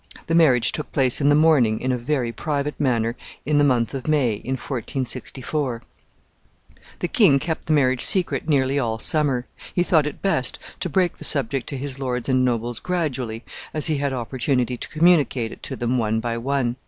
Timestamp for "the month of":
3.59-4.07